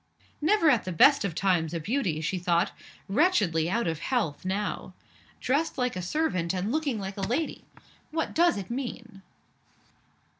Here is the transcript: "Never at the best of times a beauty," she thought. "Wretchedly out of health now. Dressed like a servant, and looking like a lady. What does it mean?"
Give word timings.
"Never 0.41 0.71
at 0.71 0.83
the 0.85 0.91
best 0.91 1.23
of 1.23 1.35
times 1.35 1.75
a 1.75 1.79
beauty," 1.79 2.21
she 2.21 2.39
thought. 2.39 2.71
"Wretchedly 3.07 3.69
out 3.69 3.85
of 3.85 3.99
health 3.99 4.43
now. 4.45 4.95
Dressed 5.39 5.77
like 5.77 5.95
a 5.95 6.01
servant, 6.01 6.55
and 6.55 6.71
looking 6.71 6.99
like 6.99 7.17
a 7.17 7.21
lady. 7.21 7.65
What 8.09 8.33
does 8.33 8.57
it 8.57 8.71
mean?" 8.71 9.21